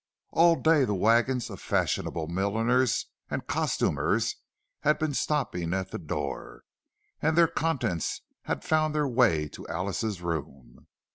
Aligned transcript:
All 0.31 0.55
day 0.55 0.83
the 0.83 0.95
wagons 0.95 1.51
of 1.51 1.61
fashionable 1.61 2.25
milliners 2.25 3.05
and 3.29 3.45
costumiers 3.45 4.37
had 4.79 4.97
been 4.97 5.13
stopping 5.13 5.75
at 5.75 5.91
the 5.91 5.99
door, 5.99 6.63
and 7.21 7.37
their 7.37 7.47
contents 7.47 8.21
had 8.45 8.63
found 8.63 8.95
their 8.95 9.07
way 9.07 9.47
to 9.49 9.67
Alice's 9.67 10.19
room. 10.19 10.87